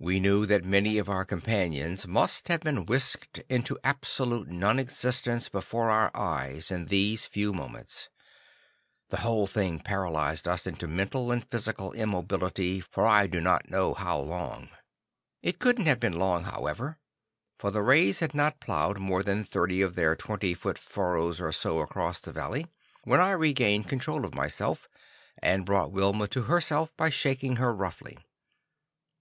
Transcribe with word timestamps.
We 0.00 0.18
knew 0.18 0.46
that 0.46 0.64
many 0.64 0.98
of 0.98 1.08
our 1.08 1.24
companions 1.24 2.08
must 2.08 2.48
have 2.48 2.62
been 2.62 2.86
whisked 2.86 3.38
into 3.48 3.78
absolute 3.84 4.48
non 4.48 4.80
existence 4.80 5.48
before 5.48 5.90
our 5.90 6.10
eyes 6.12 6.72
in 6.72 6.86
these 6.86 7.24
few 7.26 7.52
moments. 7.52 8.08
The 9.10 9.18
whole 9.18 9.46
thing 9.46 9.78
paralyzed 9.78 10.48
us 10.48 10.66
into 10.66 10.88
mental 10.88 11.30
and 11.30 11.48
physical 11.48 11.92
immobility 11.92 12.80
for 12.80 13.06
I 13.06 13.28
do 13.28 13.40
not 13.40 13.70
know 13.70 13.94
how 13.94 14.18
long. 14.18 14.70
It 15.40 15.60
couldn't 15.60 15.86
have 15.86 16.00
been 16.00 16.18
long, 16.18 16.42
however, 16.42 16.98
for 17.56 17.70
the 17.70 17.82
rays 17.82 18.18
had 18.18 18.34
not 18.34 18.58
ploughed 18.58 18.98
more 18.98 19.22
than 19.22 19.44
thirty 19.44 19.82
of 19.82 19.94
their 19.94 20.16
twenty 20.16 20.52
foot 20.52 20.78
furrows 20.78 21.40
or 21.40 21.52
so 21.52 21.78
across 21.78 22.18
the 22.18 22.32
valley, 22.32 22.66
when 23.04 23.20
I 23.20 23.30
regained 23.30 23.86
control 23.86 24.24
of 24.24 24.34
myself, 24.34 24.88
and 25.40 25.64
brought 25.64 25.92
Wilma 25.92 26.26
to 26.26 26.42
herself 26.42 26.96
by 26.96 27.08
shaking 27.10 27.54
her 27.56 27.72
roughly. 27.72 28.18